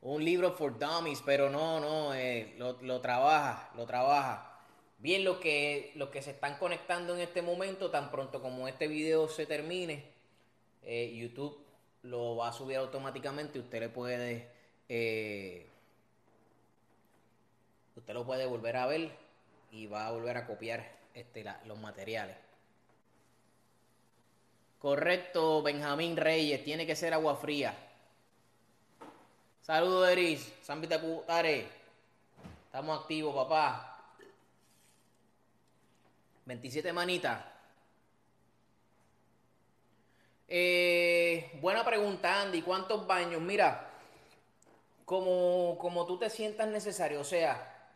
[0.00, 4.62] un libro for dummies, pero no, no, eh, lo, trabaja, lo trabaja.
[4.96, 8.88] Bien, lo que, lo que se están conectando en este momento, tan pronto como este
[8.88, 10.06] video se termine,
[10.84, 11.62] eh, YouTube
[12.02, 13.58] lo va a subir automáticamente.
[13.58, 14.48] Usted le puede.
[14.88, 15.66] Eh,
[17.96, 19.10] usted lo puede volver a ver
[19.70, 20.84] y va a volver a copiar
[21.14, 22.36] este, los materiales.
[24.78, 26.64] Correcto, Benjamín Reyes.
[26.64, 27.74] Tiene que ser agua fría.
[29.62, 30.52] Saludos, Eris.
[30.62, 31.68] Sambita Cutare.
[32.66, 33.88] Estamos activos, papá.
[36.46, 37.51] 27 manitas.
[40.54, 42.60] Eh, buena pregunta, Andy.
[42.60, 43.40] ¿Cuántos baños?
[43.40, 43.88] Mira,
[45.06, 47.88] como, como tú te sientas necesario, o sea,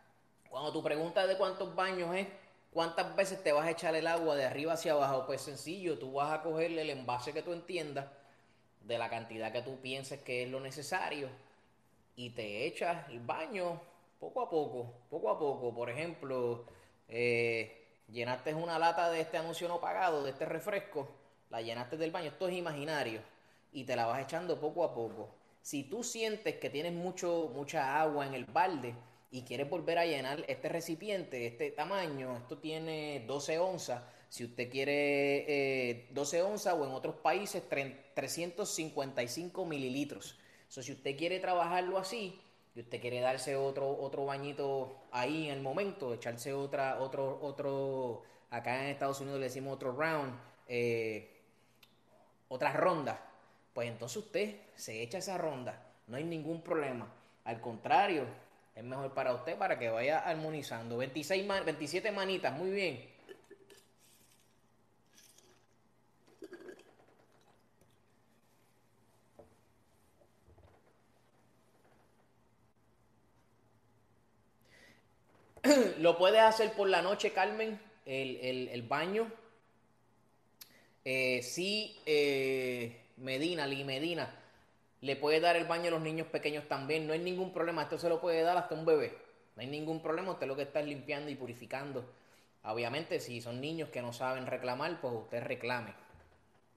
[0.49, 2.27] cuando tu pregunta de cuántos baños es,
[2.73, 5.27] ¿cuántas veces te vas a echar el agua de arriba hacia abajo?
[5.27, 8.07] Pues sencillo, tú vas a cogerle el envase que tú entiendas,
[8.81, 11.29] de la cantidad que tú pienses que es lo necesario,
[12.17, 13.83] y te echas el baño
[14.19, 15.75] poco a poco, poco a poco.
[15.75, 16.65] Por ejemplo,
[17.07, 21.07] eh, llenaste una lata de este anuncio no pagado, de este refresco
[21.51, 23.21] la llenaste del baño, esto es imaginario,
[23.73, 25.29] y te la vas echando poco a poco.
[25.63, 28.95] Si tú sientes que tienes mucho, mucha agua en el balde
[29.31, 34.71] y quieres volver a llenar este recipiente, este tamaño, esto tiene 12 onzas, si usted
[34.71, 40.39] quiere 12 eh, onzas o en otros países 355 mililitros.
[40.69, 42.41] So, si usted quiere trabajarlo así
[42.75, 48.23] y usted quiere darse otro, otro bañito ahí en el momento, echarse otra, otro, otro,
[48.51, 50.33] acá en Estados Unidos le decimos otro round,
[50.69, 51.36] eh,
[52.49, 53.21] otra ronda,
[53.75, 57.09] pues entonces usted se echa esa ronda, no hay ningún problema.
[57.45, 58.27] Al contrario,
[58.75, 60.97] es mejor para usted para que vaya armonizando.
[60.97, 63.17] 26 27 manitas, muy bien.
[75.99, 79.31] Lo puedes hacer por la noche, Carmen, el, baño.
[81.09, 84.29] Eh, sí, eh, Medina, Lee Medina,
[85.03, 87.07] le puede dar el baño a los niños pequeños también.
[87.07, 87.83] No hay ningún problema.
[87.83, 89.17] Esto se lo puede dar hasta un bebé.
[89.55, 90.33] No hay ningún problema.
[90.33, 92.05] Usted lo que está es limpiando y purificando.
[92.65, 95.95] Obviamente, si son niños que no saben reclamar, pues usted reclame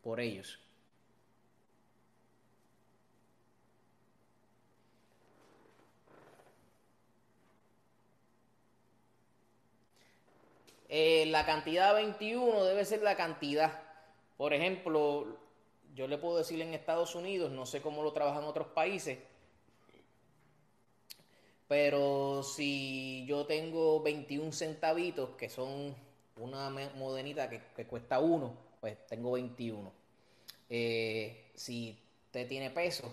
[0.04, 0.60] por ellos.
[10.88, 13.89] Eh, la cantidad 21 debe ser la cantidad.
[14.40, 15.38] Por ejemplo,
[15.94, 19.20] yo le puedo decir en Estados Unidos, no sé cómo lo trabajan otros países,
[21.68, 25.94] pero si yo tengo 21 centavitos, que son
[26.38, 29.92] una modenita que, cuesta uno, pues tengo 21.
[30.70, 33.12] Eh, si usted tiene pesos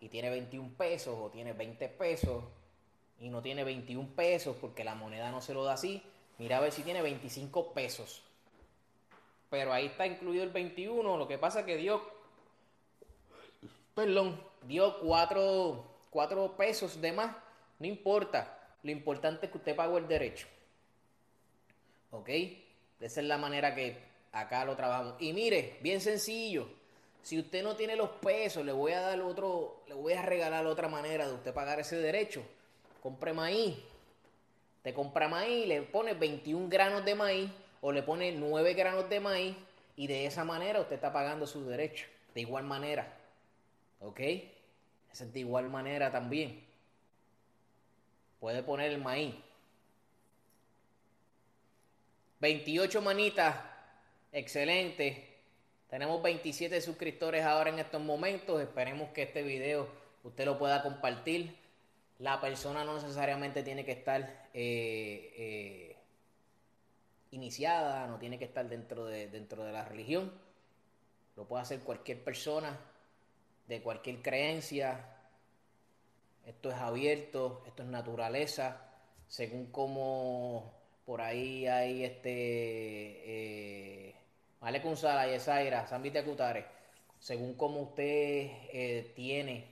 [0.00, 2.42] y tiene 21 pesos o tiene 20 pesos
[3.20, 6.02] y no tiene 21 pesos porque la moneda no se lo da así,
[6.38, 8.22] mira a ver si tiene 25 pesos.
[9.50, 12.14] Pero ahí está incluido el 21, lo que pasa es que dio
[13.94, 17.34] perdón, dio cuatro, pesos de más,
[17.78, 18.58] no importa.
[18.82, 20.46] Lo importante es que usted pagó el derecho.
[22.10, 22.28] ¿Ok?
[23.00, 23.96] Esa es la manera que
[24.32, 25.14] acá lo trabajamos.
[25.20, 26.68] Y mire, bien sencillo.
[27.22, 30.66] Si usted no tiene los pesos, le voy a dar otro, le voy a regalar
[30.66, 32.42] otra manera de usted pagar ese derecho.
[33.02, 33.76] Compre maíz.
[34.82, 37.50] Te compra maíz, le pone 21 granos de maíz
[37.86, 39.54] o le pone 9 granos de maíz
[39.94, 42.06] y de esa manera usted está pagando su derecho.
[42.34, 43.12] De igual manera.
[44.00, 44.20] ¿Ok?
[45.12, 46.64] Es de igual manera también.
[48.40, 49.34] Puede poner el maíz.
[52.40, 53.54] 28 manitas.
[54.32, 55.28] Excelente.
[55.90, 58.62] Tenemos 27 suscriptores ahora en estos momentos.
[58.62, 59.88] Esperemos que este video
[60.22, 61.54] usted lo pueda compartir.
[62.18, 65.93] La persona no necesariamente tiene que estar eh, eh,
[67.34, 70.32] iniciada, no tiene que estar dentro de, dentro de la religión.
[71.36, 72.78] Lo puede hacer cualquier persona
[73.66, 75.04] de cualquier creencia.
[76.46, 78.80] Esto es abierto, esto es naturaleza,
[79.28, 80.72] según como
[81.04, 84.14] por ahí hay este eh,
[84.60, 86.64] Vale Kunsala, Yesaira, Sambite Cutare,
[87.18, 88.04] según como usted
[88.72, 89.66] eh, tiene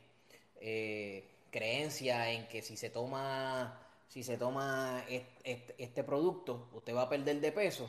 [0.60, 3.78] eh, creencia en que si se toma
[4.12, 7.88] si se toma este, producto, usted va a perder de peso,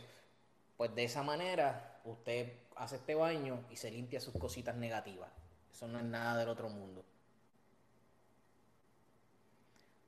[0.78, 5.30] pues de esa manera usted hace este baño y se limpia sus cositas negativas.
[5.70, 7.04] Eso no es nada del otro mundo.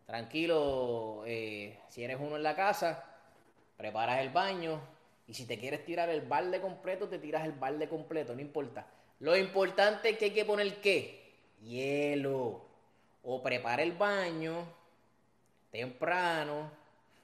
[0.05, 3.03] Tranquilo, eh, si eres uno en la casa,
[3.76, 4.80] preparas el baño
[5.28, 8.88] y si te quieres tirar el balde completo, te tiras el balde completo, no importa.
[9.20, 11.34] Lo importante es que hay que poner qué?
[11.61, 12.61] Hielo.
[13.22, 14.66] O prepara el baño
[15.76, 16.72] temprano,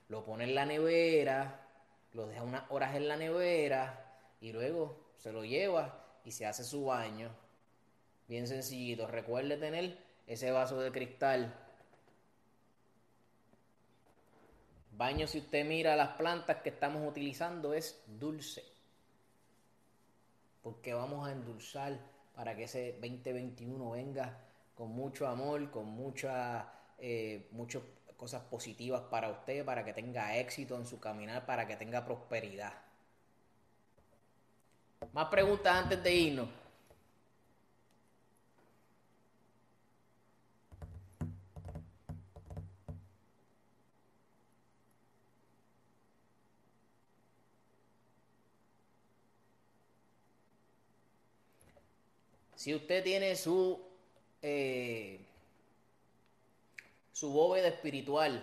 [0.10, 1.68] lo pone en la nevera,
[2.14, 6.66] lo deja unas horas en la nevera y luego se lo lleva y se hace
[6.66, 7.30] su baño.
[8.28, 9.08] Bien sencillito.
[9.08, 9.98] Recuerde tener
[10.28, 11.54] ese vaso de cristal.
[14.98, 18.64] Baño, si usted mira las plantas que estamos utilizando, es dulce.
[20.62, 21.98] Porque vamos a endulzar
[22.36, 24.38] para que ese 2021 venga
[24.76, 26.66] con mucho amor, con muchas
[27.04, 27.82] eh, muchas
[28.22, 32.72] cosas positivas para usted, para que tenga éxito en su caminar, para que tenga prosperidad.
[35.12, 36.50] Más preguntas antes de irnos.
[52.56, 53.82] Si usted tiene su
[54.44, 55.26] eh,
[57.22, 58.42] su bóveda espiritual,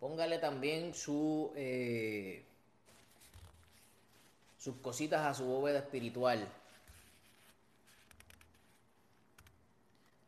[0.00, 2.42] póngale también su eh,
[4.56, 6.48] sus cositas a su bóveda espiritual.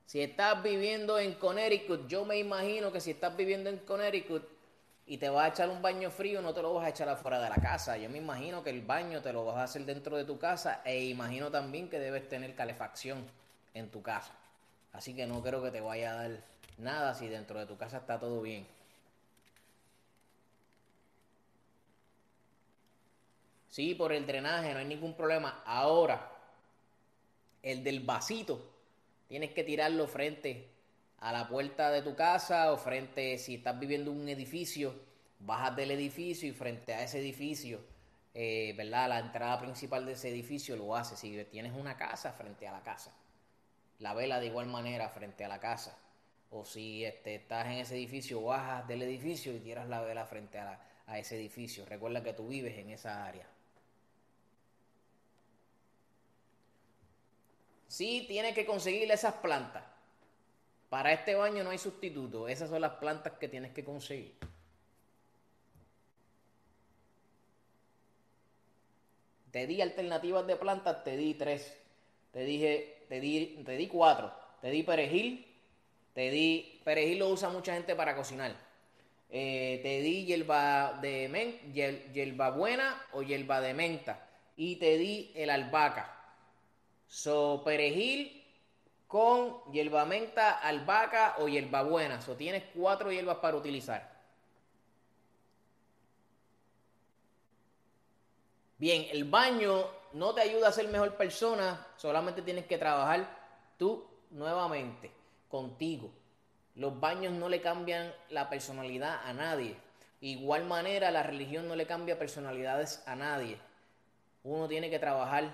[0.04, 4.46] Si estás viviendo en Connecticut, yo me imagino que si estás viviendo en Connecticut,
[5.06, 7.40] y te vas a echar un baño frío, no te lo vas a echar afuera
[7.40, 7.96] de la casa.
[7.96, 10.82] Yo me imagino que el baño te lo vas a hacer dentro de tu casa
[10.84, 13.26] e imagino también que debes tener calefacción
[13.72, 14.32] en tu casa.
[14.92, 17.98] Así que no creo que te vaya a dar nada si dentro de tu casa
[17.98, 18.66] está todo bien.
[23.68, 25.62] Sí, por el drenaje, no hay ningún problema.
[25.66, 26.30] Ahora,
[27.62, 28.60] el del vasito,
[29.26, 30.68] tienes que tirarlo frente
[31.18, 34.94] a la puerta de tu casa o frente, si estás viviendo en un edificio,
[35.40, 37.80] bajas del edificio y frente a ese edificio,
[38.34, 39.08] eh, ¿verdad?
[39.08, 41.18] La entrada principal de ese edificio lo haces.
[41.18, 43.12] Si tienes una casa, frente a la casa.
[43.98, 45.98] La vela de igual manera frente a la casa.
[46.50, 50.58] O si este, estás en ese edificio, bajas del edificio y tiras la vela frente
[50.58, 51.84] a, a ese edificio.
[51.86, 53.46] Recuerda que tú vives en esa área.
[57.88, 59.84] Sí, tienes que conseguir esas plantas.
[60.88, 62.48] Para este baño no hay sustituto.
[62.48, 64.36] Esas son las plantas que tienes que conseguir.
[69.50, 71.76] Te di alternativas de plantas, te di tres.
[72.32, 74.32] Te dije, te di, te di cuatro.
[74.60, 75.53] Te di perejil,
[76.14, 76.80] te di.
[76.84, 78.54] Perejil lo usa mucha gente para cocinar.
[79.30, 84.26] Eh, te di hierba de men, hierba buena o hierba de menta.
[84.56, 86.10] Y te di el albahaca.
[87.06, 88.42] So, perejil
[89.06, 92.20] con hierba menta, albahaca o hierbabuena.
[92.22, 94.14] So, tienes cuatro hierbas para utilizar.
[98.78, 103.26] Bien, el baño no te ayuda a ser mejor persona, solamente tienes que trabajar
[103.78, 105.10] tú nuevamente,
[105.54, 106.10] contigo.
[106.74, 109.76] Los baños no le cambian la personalidad a nadie.
[110.20, 113.56] Igual manera, la religión no le cambia personalidades a nadie.
[114.42, 115.48] Uno tiene que trabajar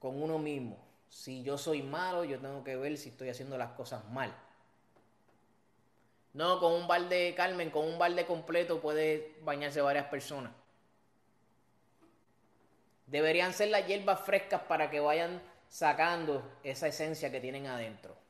[0.00, 0.76] con uno mismo.
[1.08, 4.36] Si yo soy malo, yo tengo que ver si estoy haciendo las cosas mal.
[6.34, 10.52] No, con un balde, Carmen, con un balde completo puede bañarse varias personas.
[13.06, 15.40] Deberían ser las hierbas frescas para que vayan
[15.70, 18.25] sacando esa esencia que tienen adentro.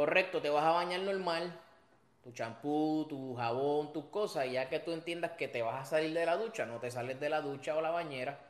[0.00, 1.60] Correcto, te vas a bañar normal,
[2.24, 5.84] tu champú, tu jabón, tus cosas, y ya que tú entiendas que te vas a
[5.84, 8.40] salir de la ducha, no te sales de la ducha o la bañera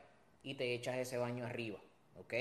[0.43, 1.77] y te echas ese baño arriba,
[2.15, 2.33] ¿ok?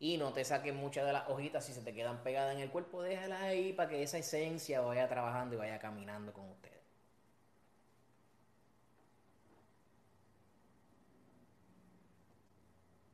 [0.00, 2.70] y no te saques muchas de las hojitas si se te quedan pegadas en el
[2.70, 6.82] cuerpo, déjalas ahí para que esa esencia vaya trabajando y vaya caminando con ustedes.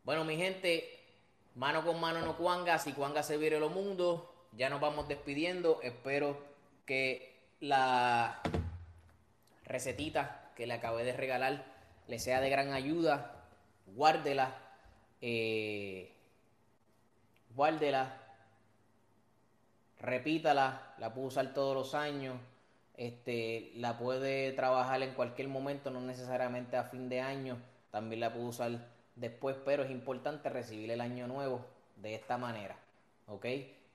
[0.04, 0.88] Bueno, mi gente,
[1.54, 5.80] mano con mano no cuanga, si cuanga se vire lo mundo, ya nos vamos despidiendo.
[5.82, 6.38] Espero
[6.86, 8.40] que la
[9.64, 11.64] recetita que le acabé de regalar
[12.06, 13.44] le sea de gran ayuda.
[13.94, 14.54] Guárdela.
[15.20, 16.12] Eh,
[17.58, 18.16] guárdela,
[19.98, 22.36] repítala, la puede usar todos los años,
[22.96, 27.58] este, la puede trabajar en cualquier momento, no necesariamente a fin de año,
[27.90, 28.70] también la puede usar
[29.16, 31.64] después, pero es importante recibir el año nuevo
[31.96, 32.76] de esta manera,
[33.26, 33.46] ¿ok?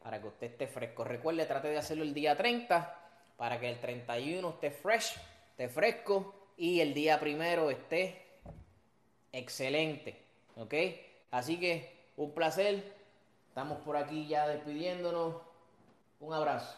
[0.03, 1.03] Para que usted esté fresco.
[1.03, 2.99] Recuerde, trate de hacerlo el día 30
[3.37, 5.15] para que el 31 esté fresh,
[5.51, 8.21] esté fresco y el día primero esté
[9.31, 10.21] excelente,
[10.57, 10.73] ¿ok?
[11.31, 12.83] Así que un placer
[13.53, 15.35] Estamos por aquí ya despidiéndonos.
[16.21, 16.75] Un abrazo.